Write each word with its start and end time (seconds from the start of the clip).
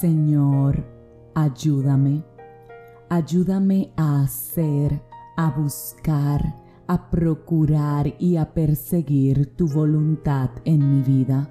Señor, 0.00 0.82
ayúdame. 1.34 2.24
Ayúdame 3.10 3.92
a 3.98 4.22
hacer, 4.22 5.02
a 5.36 5.50
buscar, 5.50 6.56
a 6.86 7.10
procurar 7.10 8.14
y 8.18 8.36
a 8.36 8.54
perseguir 8.54 9.54
tu 9.56 9.68
voluntad 9.68 10.52
en 10.64 10.90
mi 10.90 11.02
vida. 11.02 11.50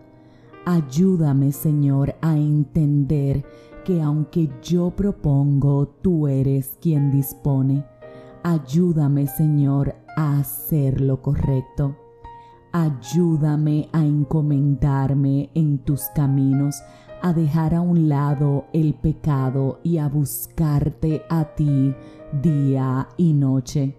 Ayúdame, 0.65 1.51
Señor, 1.51 2.15
a 2.21 2.37
entender 2.37 3.45
que 3.85 4.01
aunque 4.01 4.49
yo 4.63 4.95
propongo, 4.95 5.87
tú 6.01 6.27
eres 6.27 6.75
quien 6.81 7.11
dispone. 7.11 7.85
Ayúdame, 8.41 9.27
Señor, 9.27 9.93
a 10.17 10.39
hacer 10.39 11.01
lo 11.01 11.21
correcto. 11.21 11.95
Ayúdame 12.71 13.89
a 13.93 14.03
encomendarme 14.03 15.51
en 15.53 15.77
tus 15.79 16.01
caminos, 16.15 16.81
a 17.21 17.33
dejar 17.33 17.73
a 17.75 17.81
un 17.81 18.09
lado 18.09 18.65
el 18.73 18.93
pecado 18.93 19.79
y 19.83 19.97
a 19.97 20.07
buscarte 20.07 21.23
a 21.29 21.55
ti 21.55 21.93
día 22.41 23.07
y 23.17 23.33
noche. 23.33 23.95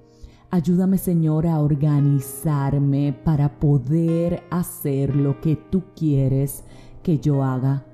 Ayúdame 0.51 0.99
Señor 0.99 1.47
a 1.47 1.61
organizarme 1.61 3.13
para 3.13 3.61
poder 3.61 4.43
hacer 4.51 5.15
lo 5.15 5.41
que 5.41 5.57
tú 5.57 5.85
quieres 5.95 6.65
que 7.03 7.19
yo 7.19 7.45
haga. 7.45 7.87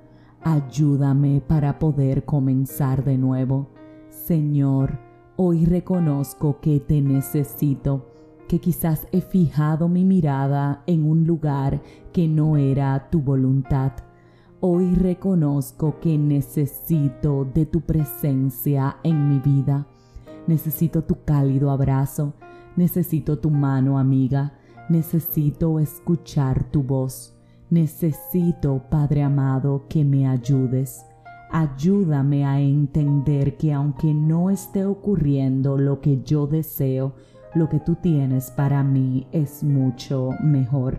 Ayúdame 0.42 1.42
para 1.46 1.78
poder 1.78 2.24
comenzar 2.24 3.04
de 3.04 3.18
nuevo. 3.18 3.68
Señor, 4.08 4.98
hoy 5.36 5.66
reconozco 5.66 6.60
que 6.60 6.80
te 6.80 7.02
necesito 7.02 8.06
que 8.48 8.60
quizás 8.60 9.06
he 9.12 9.20
fijado 9.20 9.88
mi 9.88 10.04
mirada 10.04 10.82
en 10.86 11.08
un 11.08 11.26
lugar 11.26 11.82
que 12.12 12.28
no 12.28 12.56
era 12.56 13.10
tu 13.10 13.20
voluntad. 13.20 13.92
Hoy 14.68 14.96
reconozco 14.96 16.00
que 16.00 16.18
necesito 16.18 17.44
de 17.54 17.66
tu 17.66 17.82
presencia 17.82 18.96
en 19.04 19.28
mi 19.28 19.38
vida. 19.38 19.86
Necesito 20.48 21.04
tu 21.04 21.22
cálido 21.24 21.70
abrazo, 21.70 22.34
necesito 22.74 23.38
tu 23.38 23.48
mano 23.48 23.96
amiga, 23.96 24.54
necesito 24.88 25.78
escuchar 25.78 26.68
tu 26.72 26.82
voz. 26.82 27.32
Necesito, 27.70 28.82
Padre 28.90 29.22
amado, 29.22 29.84
que 29.88 30.04
me 30.04 30.26
ayudes. 30.26 31.06
Ayúdame 31.52 32.44
a 32.44 32.60
entender 32.60 33.56
que 33.56 33.72
aunque 33.72 34.12
no 34.12 34.50
esté 34.50 34.84
ocurriendo 34.84 35.78
lo 35.78 36.00
que 36.00 36.24
yo 36.24 36.48
deseo, 36.48 37.14
lo 37.54 37.68
que 37.68 37.78
tú 37.78 37.94
tienes 37.94 38.50
para 38.50 38.82
mí 38.82 39.28
es 39.30 39.62
mucho 39.62 40.30
mejor. 40.42 40.98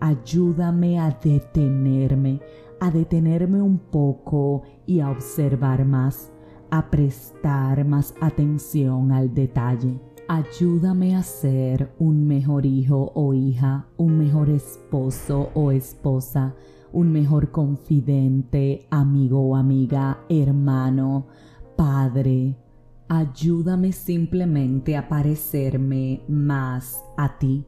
Ayúdame 0.00 0.98
a 0.98 1.16
detenerme, 1.22 2.40
a 2.84 2.90
detenerme 2.90 3.62
un 3.62 3.78
poco 3.78 4.62
y 4.84 5.00
a 5.00 5.10
observar 5.10 5.86
más, 5.86 6.30
a 6.70 6.90
prestar 6.90 7.86
más 7.86 8.14
atención 8.20 9.10
al 9.10 9.32
detalle. 9.32 9.98
Ayúdame 10.28 11.16
a 11.16 11.22
ser 11.22 11.94
un 11.98 12.26
mejor 12.26 12.66
hijo 12.66 13.10
o 13.14 13.32
hija, 13.32 13.86
un 13.96 14.18
mejor 14.18 14.50
esposo 14.50 15.48
o 15.54 15.72
esposa, 15.72 16.54
un 16.92 17.10
mejor 17.10 17.50
confidente, 17.50 18.86
amigo 18.90 19.40
o 19.40 19.56
amiga, 19.56 20.18
hermano, 20.28 21.28
padre, 21.76 22.58
Ayúdame 23.08 23.92
simplemente 23.92 24.96
a 24.96 25.08
parecerme 25.08 26.22
más 26.26 27.04
a 27.18 27.38
ti. 27.38 27.64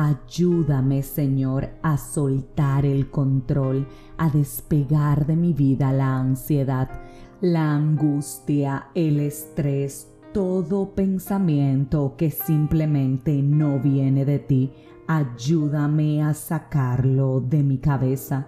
Ayúdame, 0.00 1.02
Señor, 1.02 1.70
a 1.82 1.96
soltar 1.96 2.86
el 2.86 3.10
control, 3.10 3.84
a 4.16 4.30
despegar 4.30 5.26
de 5.26 5.34
mi 5.34 5.52
vida 5.52 5.92
la 5.92 6.20
ansiedad, 6.20 6.88
la 7.40 7.74
angustia, 7.74 8.90
el 8.94 9.18
estrés, 9.18 10.08
todo 10.32 10.94
pensamiento 10.94 12.14
que 12.16 12.30
simplemente 12.30 13.42
no 13.42 13.80
viene 13.80 14.24
de 14.24 14.38
ti. 14.38 14.72
Ayúdame 15.08 16.22
a 16.22 16.32
sacarlo 16.32 17.40
de 17.40 17.64
mi 17.64 17.78
cabeza. 17.78 18.46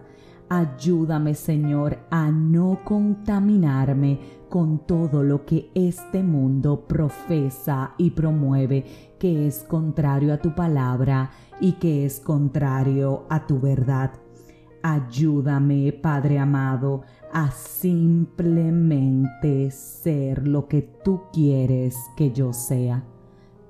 Ayúdame, 0.53 1.34
Señor, 1.34 2.00
a 2.11 2.28
no 2.33 2.81
contaminarme 2.83 4.19
con 4.49 4.84
todo 4.84 5.22
lo 5.22 5.47
que 5.47 5.71
este 5.77 6.25
mundo 6.25 6.88
profesa 6.88 7.94
y 7.97 8.11
promueve 8.11 9.15
que 9.16 9.47
es 9.47 9.62
contrario 9.62 10.34
a 10.34 10.38
tu 10.38 10.53
palabra 10.53 11.31
y 11.61 11.75
que 11.75 12.05
es 12.05 12.19
contrario 12.19 13.27
a 13.31 13.47
tu 13.47 13.61
verdad. 13.61 14.11
Ayúdame, 14.83 15.93
Padre 15.93 16.41
amado, 16.41 17.03
a 17.32 17.53
simplemente 17.53 18.91
ser 19.71 20.49
lo 20.49 20.67
que 20.67 20.82
tú 21.05 21.21
quieres 21.32 21.97
que 22.17 22.32
yo 22.32 22.53
sea. 22.53 23.05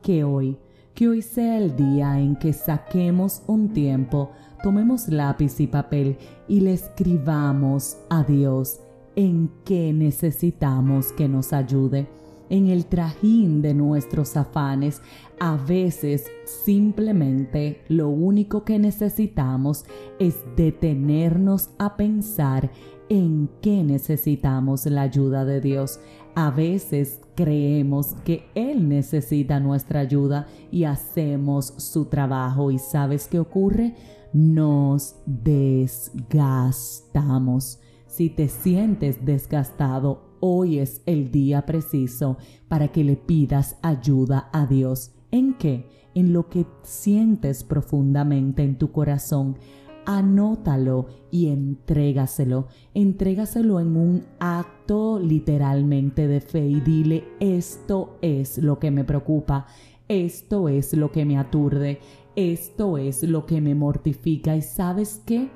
Que 0.00 0.24
hoy, 0.24 0.56
que 0.94 1.08
hoy 1.08 1.20
sea 1.20 1.58
el 1.58 1.76
día 1.76 2.18
en 2.18 2.36
que 2.36 2.54
saquemos 2.54 3.42
un 3.46 3.68
tiempo 3.74 4.30
tomemos 4.62 5.08
lápiz 5.08 5.60
y 5.60 5.66
papel 5.66 6.16
y 6.48 6.60
le 6.60 6.72
escribamos 6.74 7.96
a 8.08 8.22
Dios 8.24 8.80
en 9.16 9.50
qué 9.64 9.92
necesitamos 9.92 11.12
que 11.12 11.28
nos 11.28 11.52
ayude. 11.52 12.08
En 12.48 12.66
el 12.66 12.86
trajín 12.86 13.62
de 13.62 13.74
nuestros 13.74 14.36
afanes, 14.36 15.02
a 15.38 15.56
veces 15.56 16.26
simplemente 16.44 17.82
lo 17.88 18.08
único 18.08 18.64
que 18.64 18.78
necesitamos 18.78 19.84
es 20.18 20.36
detenernos 20.56 21.70
a 21.78 21.96
pensar 21.96 22.70
en 23.08 23.48
qué 23.60 23.84
necesitamos 23.84 24.86
la 24.86 25.02
ayuda 25.02 25.44
de 25.44 25.60
Dios. 25.60 26.00
A 26.34 26.50
veces 26.50 27.20
creemos 27.34 28.14
que 28.24 28.46
Él 28.54 28.88
necesita 28.88 29.60
nuestra 29.60 30.00
ayuda 30.00 30.46
y 30.70 30.84
hacemos 30.84 31.74
su 31.76 32.06
trabajo. 32.06 32.70
¿Y 32.70 32.78
sabes 32.78 33.28
qué 33.28 33.38
ocurre? 33.38 33.94
nos 34.32 35.16
desgastamos. 35.26 37.80
Si 38.06 38.30
te 38.30 38.48
sientes 38.48 39.22
desgastado, 39.24 40.36
hoy 40.40 40.78
es 40.78 41.02
el 41.06 41.30
día 41.30 41.64
preciso 41.66 42.38
para 42.68 42.88
que 42.88 43.04
le 43.04 43.14
pidas 43.16 43.78
ayuda 43.82 44.48
a 44.52 44.66
Dios. 44.66 45.12
¿En 45.30 45.54
qué? 45.54 45.88
En 46.14 46.32
lo 46.32 46.48
que 46.48 46.66
sientes 46.82 47.62
profundamente 47.62 48.64
en 48.64 48.78
tu 48.78 48.90
corazón. 48.90 49.58
Anótalo 50.06 51.06
y 51.30 51.48
entrégaselo. 51.48 52.68
Entrégaselo 52.94 53.80
en 53.80 53.96
un 53.96 54.24
acto 54.38 55.18
literalmente 55.18 56.26
de 56.26 56.40
fe 56.40 56.66
y 56.66 56.80
dile, 56.80 57.24
esto 57.38 58.18
es 58.22 58.58
lo 58.58 58.78
que 58.78 58.90
me 58.90 59.04
preocupa, 59.04 59.66
esto 60.08 60.68
es 60.68 60.92
lo 60.94 61.12
que 61.12 61.24
me 61.24 61.38
aturde, 61.38 62.00
esto 62.34 62.98
es 62.98 63.22
lo 63.22 63.46
que 63.46 63.60
me 63.60 63.74
mortifica 63.74 64.56
y 64.56 64.62
sabes 64.62 65.22
qué? 65.26 65.50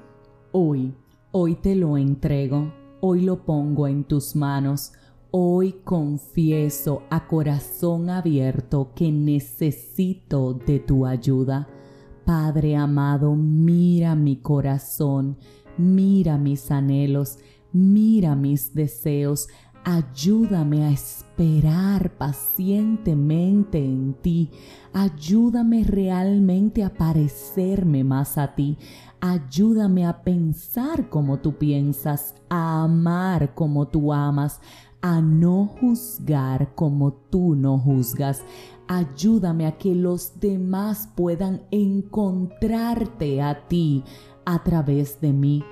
Hoy, 0.53 0.95
hoy 1.33 1.57
te 1.57 1.75
lo 1.75 1.97
entrego, 1.97 2.73
hoy 3.01 3.23
lo 3.23 3.45
pongo 3.45 3.89
en 3.89 4.05
tus 4.05 4.37
manos, 4.37 4.93
hoy 5.31 5.77
confieso 5.83 7.03
a 7.11 7.27
corazón 7.27 8.11
abierto 8.11 8.93
que 8.95 9.11
necesito 9.11 10.55
de 10.55 10.79
tu 10.79 11.07
ayuda. 11.07 11.69
Padre 12.25 12.77
amado, 12.77 13.35
mira 13.35 14.15
mi 14.15 14.37
corazón, 14.37 15.37
mira 15.77 16.39
mis 16.39 16.71
anhelos, 16.71 17.39
mira 17.73 18.35
mis 18.35 18.75
deseos, 18.75 19.49
Ayúdame 19.87 20.83
a 20.87 20.91
esperar 20.91 22.17
pacientemente 22.17 23.77
en 23.85 24.15
ti. 24.15 24.51
Ayúdame 24.95 25.85
realmente 25.85 26.83
a 26.83 26.89
parecerme 26.89 28.03
más 28.03 28.39
a 28.39 28.55
ti. 28.55 28.79
Ayúdame 29.21 30.07
a 30.07 30.23
pensar 30.23 31.11
como 31.11 31.41
tú 31.41 31.59
piensas, 31.59 32.35
a 32.49 32.85
amar 32.85 33.55
como 33.55 33.87
tú 33.89 34.11
amas, 34.11 34.59
a 35.05 35.21
no 35.21 35.67
juzgar 35.67 36.75
como 36.75 37.13
tú 37.13 37.55
no 37.55 37.79
juzgas. 37.79 38.43
Ayúdame 38.89 39.67
a 39.67 39.77
que 39.77 39.95
los 39.95 40.41
demás 40.41 41.11
puedan 41.15 41.61
encontrarte 41.71 43.43
a 43.43 43.69
ti 43.69 44.03
a 44.47 44.65
través 44.65 45.21
de 45.21 45.35
mí. 45.35 45.63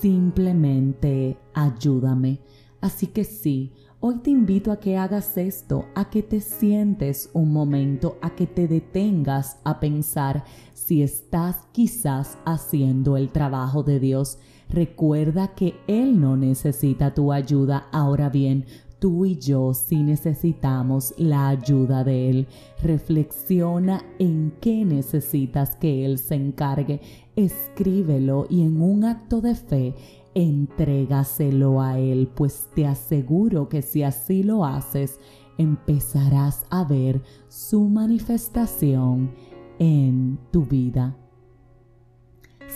Simplemente 0.00 1.36
ayúdame. 1.52 2.40
Así 2.80 3.08
que 3.08 3.24
sí, 3.24 3.72
hoy 4.00 4.18
te 4.18 4.30
invito 4.30 4.70
a 4.70 4.78
que 4.78 4.96
hagas 4.96 5.36
esto, 5.36 5.86
a 5.94 6.10
que 6.10 6.22
te 6.22 6.40
sientes 6.40 7.30
un 7.32 7.52
momento, 7.52 8.18
a 8.22 8.30
que 8.30 8.46
te 8.46 8.68
detengas 8.68 9.58
a 9.64 9.80
pensar 9.80 10.44
si 10.74 11.02
estás 11.02 11.56
quizás 11.72 12.38
haciendo 12.44 13.16
el 13.16 13.30
trabajo 13.30 13.82
de 13.82 13.98
Dios. 13.98 14.38
Recuerda 14.68 15.54
que 15.54 15.74
Él 15.86 16.20
no 16.20 16.36
necesita 16.36 17.14
tu 17.14 17.32
ayuda. 17.32 17.88
Ahora 17.90 18.28
bien, 18.28 18.64
tú 18.98 19.24
y 19.24 19.36
yo 19.38 19.74
sí 19.74 20.02
necesitamos 20.02 21.14
la 21.16 21.48
ayuda 21.48 22.04
de 22.04 22.30
Él. 22.30 22.46
Reflexiona 22.82 24.04
en 24.18 24.52
qué 24.60 24.84
necesitas 24.84 25.76
que 25.76 26.04
Él 26.04 26.18
se 26.18 26.36
encargue. 26.36 27.00
Escríbelo 27.36 28.46
y 28.48 28.62
en 28.62 28.80
un 28.80 29.04
acto 29.04 29.40
de 29.40 29.54
fe 29.54 29.94
entrégaselo 30.34 31.80
a 31.80 31.98
Él, 31.98 32.30
pues 32.34 32.68
te 32.74 32.86
aseguro 32.86 33.68
que 33.68 33.82
si 33.82 34.02
así 34.02 34.42
lo 34.42 34.64
haces, 34.64 35.20
empezarás 35.58 36.64
a 36.70 36.84
ver 36.84 37.22
su 37.48 37.88
manifestación 37.88 39.32
en 39.78 40.38
tu 40.50 40.64
vida. 40.64 41.16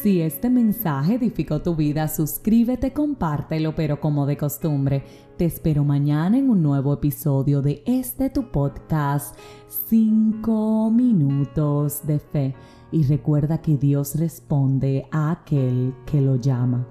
Si 0.03 0.21
este 0.21 0.51
mensaje 0.51 1.15
edificó 1.15 1.63
tu 1.63 1.77
vida, 1.77 2.09
suscríbete, 2.09 2.93
compártelo, 2.93 3.75
pero 3.77 4.01
como 4.01 4.27
de 4.27 4.37
costumbre, 4.37 5.05
te 5.37 5.45
espero 5.45 5.85
mañana 5.85 6.39
en 6.39 6.51
un 6.51 6.63
nuevo 6.63 6.95
episodio 6.95 7.63
de 7.63 7.85
este 7.87 8.31
tu 8.31 8.51
podcast, 8.51 9.37
5 9.89 10.91
minutos 10.91 12.05
de 12.07 12.19
fe. 12.19 12.55
Y 12.91 13.05
recuerda 13.05 13.63
que 13.63 13.77
Dios 13.77 14.17
responde 14.17 15.07
a 15.13 15.31
aquel 15.31 15.95
que 16.07 16.21
lo 16.21 16.37
llama. 16.37 16.87